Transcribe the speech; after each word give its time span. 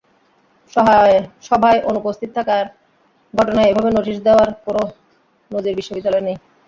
সভায় 1.43 1.79
অনুপস্থিত 1.89 2.29
থাকার 2.37 2.65
ঘটনায় 3.33 3.69
এভাবে 3.71 3.89
নোটিশ 3.91 4.17
দেওয়ার 4.27 4.49
কোনো 4.65 4.81
নজির 5.51 5.77
বিশ্ববিদ্যালয়ে 5.79 6.25
নেই। 6.27 6.37